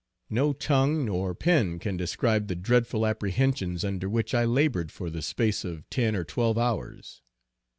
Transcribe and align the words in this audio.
No 0.31 0.51
tongue 0.51 1.05
nor 1.05 1.35
pen 1.35 1.77
can 1.77 1.95
describe 1.95 2.47
the 2.47 2.55
dreadful 2.55 3.05
apprehensions 3.05 3.85
under 3.85 4.09
which 4.09 4.33
I 4.33 4.45
labored 4.45 4.91
for 4.91 5.11
the 5.11 5.21
space 5.21 5.63
of 5.63 5.87
ten 5.91 6.15
or 6.15 6.23
twelve 6.23 6.57
hours. 6.57 7.21